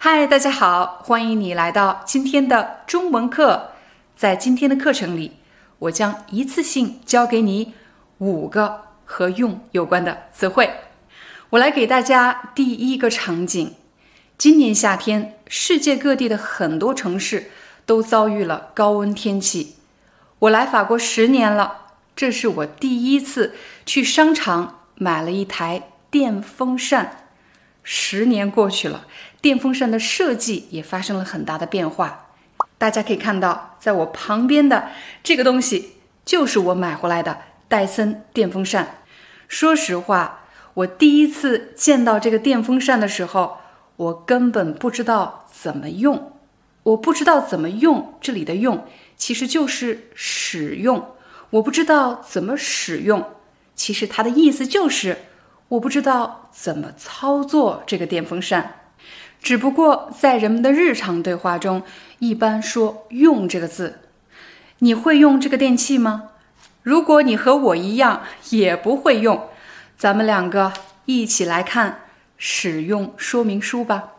[0.00, 3.72] 嗨，大家好，欢迎你来到今天的中文课。
[4.14, 5.32] 在今天的课程里，
[5.80, 7.74] 我将一次性教给你
[8.18, 10.70] 五个和“用”有关的词汇。
[11.50, 13.74] 我来给大家第一个场景：
[14.38, 17.50] 今年夏天，世界各地的很多城市
[17.84, 19.74] 都遭遇了高温天气。
[20.38, 27.24] 我来法国十年了，这是我第一次去商场买了一台电风扇。
[27.90, 29.06] 十年过去了。
[29.40, 32.26] 电风扇的设计也发生了很大的变化。
[32.76, 34.90] 大家可以看到，在我旁边的
[35.22, 38.98] 这个东西就是我买回来的戴森电风扇。
[39.46, 40.40] 说实话，
[40.74, 43.56] 我第一次见到这个电风扇的时候，
[43.96, 46.32] 我根本不知道怎么用。
[46.82, 51.14] 我不知道怎么用，这里的“用”其实就是使用。
[51.50, 53.24] 我不知道怎么使用，
[53.74, 55.16] 其实它的意思就是
[55.68, 58.74] 我不知道怎么操作这个电风扇。
[59.40, 61.82] 只不过在人们的日常对话中，
[62.18, 64.00] 一般说“用”这个字。
[64.80, 66.30] 你会用这个电器吗？
[66.82, 69.48] 如果你和我一样也不会用，
[69.96, 70.72] 咱们两个
[71.04, 72.04] 一起来看
[72.36, 74.14] 使用说明书吧。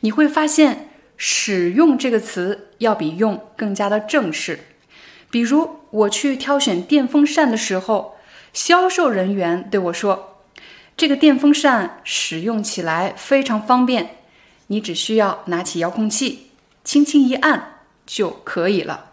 [0.00, 4.60] 你会发现“使用”这个词要比“用”更加的正式。
[5.30, 8.16] 比如我去挑选电风扇的时候，
[8.52, 10.39] 销售人员对我说
[11.00, 14.16] ：“这个电风扇使用起来非常方便。”
[14.68, 16.50] 你只需要拿起遥控器，
[16.84, 19.12] 轻轻一按就可以了。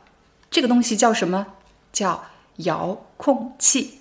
[0.51, 1.47] 这个东西叫什么？
[1.93, 2.25] 叫
[2.57, 3.99] 遥控器。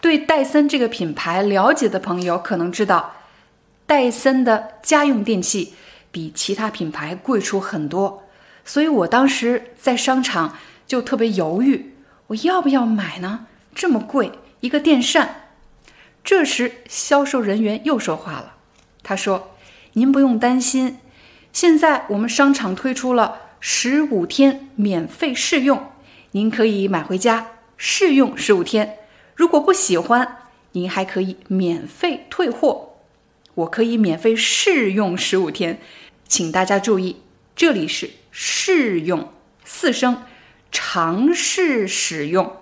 [0.00, 3.14] 对戴森这个品牌了解的朋友可能知道，
[3.86, 5.74] 戴森的家用电器
[6.10, 8.24] 比其他品牌贵出很多。
[8.64, 11.94] 所以我当时在商场就特别犹豫，
[12.26, 13.46] 我要不要买呢？
[13.72, 15.47] 这么贵一个电扇。
[16.28, 18.56] 这时销售人员又说话了，
[19.02, 19.52] 他说。
[19.94, 20.98] 您不用担心，
[21.54, 25.90] 现在我们商场推出了十五天免费试用，
[26.32, 28.98] 您可以买回家试用十五天。
[29.34, 30.40] 如果不喜欢，
[30.72, 32.90] 您还可以免费退货。
[33.54, 35.80] 我可以免费试用十五天，
[36.28, 37.22] 请大家注意，
[37.56, 39.32] 这里是试用
[39.64, 40.24] 四声，
[40.70, 42.54] 尝试使用。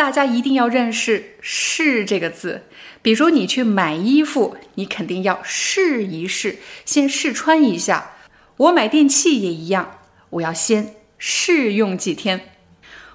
[0.00, 2.62] 大家一定要认识“试”这个字。
[3.02, 6.56] 比如你去买衣服，你肯定要试一试，
[6.86, 8.12] 先试穿一下。
[8.56, 9.98] 我买电器也一样，
[10.30, 12.52] 我要先试用几天。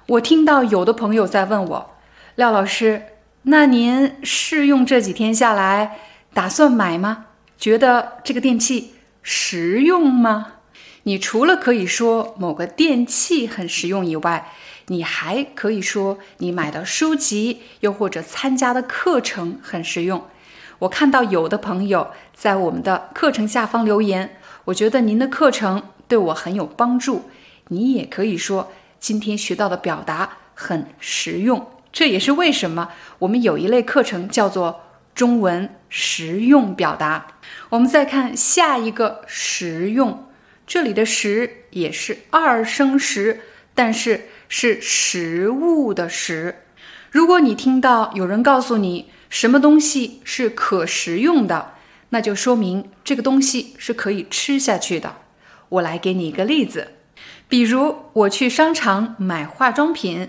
[0.06, 1.96] 我听到有的朋友在问我，
[2.36, 3.02] 廖老师，
[3.42, 5.98] 那您试用这几天下来，
[6.32, 7.26] 打算买吗？
[7.58, 8.92] 觉得这个电器
[9.24, 10.52] 实用吗？
[11.06, 14.50] 你除了可以说某个电器很实用以外，
[14.88, 20.24] 你还可以说你买的书籍，又或者参加的课程很实用。
[20.80, 27.30] 我看到有的朋友在我们的课程下方留言，我觉得您的课程对我很有帮助。
[27.68, 31.70] 你也可以说今天学到的表达很实用。
[31.92, 32.88] 这也是为什么
[33.20, 34.80] 我们有一类课程叫做
[35.14, 37.28] 中文实用表达。
[37.68, 40.25] 我们再看下一个实用，
[40.66, 43.40] 这里的“食”也是二声食，
[43.74, 44.28] 但是。
[44.48, 46.62] 是食物的食。
[47.10, 51.72] 如果你听到有人告诉你什么东西是可食用的，
[52.10, 55.16] 那就说明这个东西是可以吃下去的。
[55.68, 56.92] 我来给你一个例子，
[57.48, 60.28] 比如我去商场买化妆品，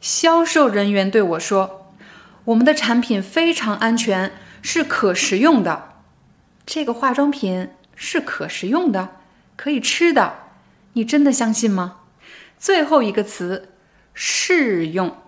[0.00, 1.92] 销售人员对我说
[2.46, 6.00] ：“我们的产品非常安全，是可食用的。”
[6.66, 9.08] 这个化妆品是可食用的，
[9.62, 10.38] 可以吃的，
[10.94, 11.98] 你真的相信吗？
[12.58, 13.68] 最后一个词
[14.12, 15.18] “适用”，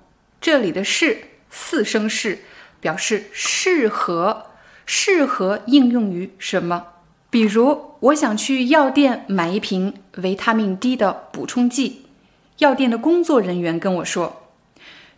[0.43, 1.19] 这里的“适”
[1.51, 2.41] 四声适，
[2.81, 4.47] 表示适合，
[4.85, 6.87] 适合应用于什么？
[7.31, 12.07] 比如，我想去药店买一瓶维他命 D 的补充剂，
[12.59, 14.51] 药店的工作人员跟我说，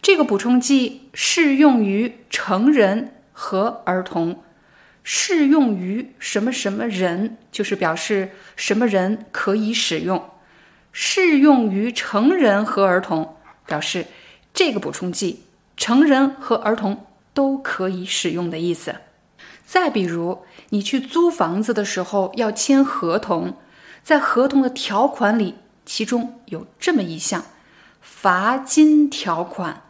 [0.03, 4.43] 这个补充剂适用于成人和儿童，
[5.08, 10.31] 适用于什么什么人，就是表示什么人可以使用。
[10.91, 13.37] 适用于成人和儿童，
[13.67, 14.06] 表示
[14.53, 15.44] 这个补充剂
[15.76, 18.97] 成人和儿童都可以使用的意思。
[19.64, 23.56] 再比如，你去租房子的时候要签合同，
[24.02, 25.55] 在合同的条款里，
[25.85, 27.44] 其中有这么一项
[28.00, 29.85] 罚金条款。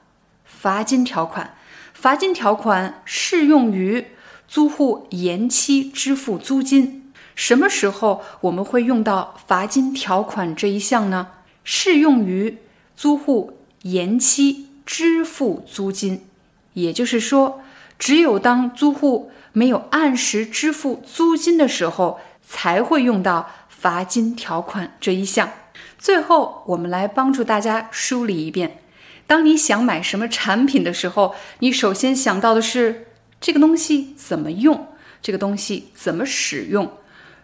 [0.45, 1.55] 罚金条款，
[1.95, 4.05] 罚金条款适用于
[4.49, 7.13] 租户延期支付租金。
[7.35, 11.29] 什么时候我们会用到罚金条款这一项呢？
[11.65, 12.59] 适用于
[12.97, 16.25] 租户延期支付租金，
[16.73, 17.61] 也就是说，
[17.99, 25.51] 只有当租户没有按时支付租金的时候，才会用到罚金条款这一项。
[25.99, 28.79] 最后，我们来帮助大家梳理一遍：
[29.27, 33.09] 当你想买什么产品的时候，你首先想到的是
[33.41, 34.89] 这个东西怎么用，
[35.23, 36.91] 这个东西怎么使用。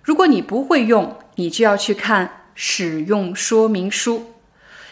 [0.03, 2.39] 如果你不会用，你就要去看。
[2.55, 4.35] 使用说明书，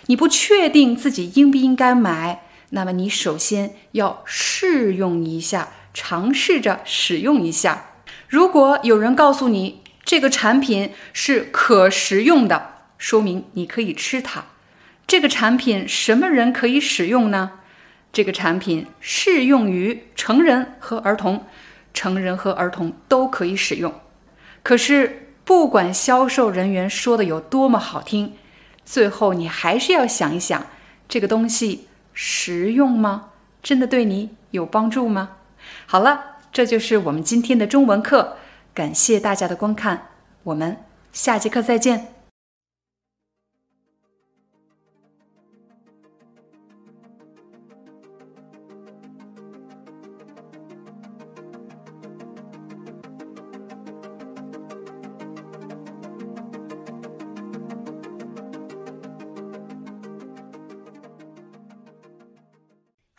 [0.06, 7.90] 你不确定自己应不应该买，那么你首先要试用一下，尝试着使用一下。
[8.28, 14.46] 如果有人告诉你这个产品是可食用的，说明你可以吃它。
[15.06, 17.59] 这个产品什么人可以使用呢？
[18.12, 21.44] 这个产品适用于成人和儿童，
[21.94, 23.92] 成人和儿童都可以使用。
[24.62, 25.26] 可是。
[25.42, 28.34] 不管销售人员说的有多么好听，
[28.84, 30.64] 最后你还是要想一想，
[31.08, 33.30] 这个东西实用吗？
[33.60, 35.30] 真的对你有帮助吗？
[35.86, 38.36] 好了，这就是我们今天的中文课，
[38.72, 40.10] 感谢大家的观看，
[40.44, 40.76] 我们
[41.12, 42.19] 下节课再见。